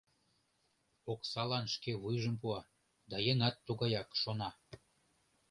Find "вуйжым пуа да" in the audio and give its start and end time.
2.01-3.17